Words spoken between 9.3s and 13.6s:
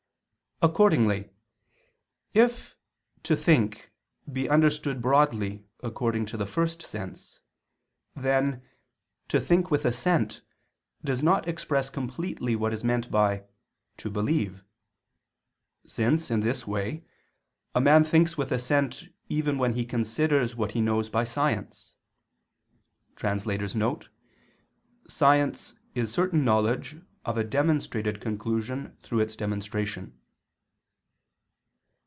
think with assent," does not express completely what is meant by